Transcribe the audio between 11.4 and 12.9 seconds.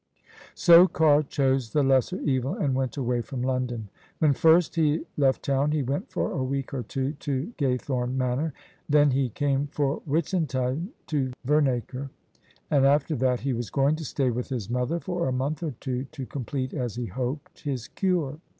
Vema cre; and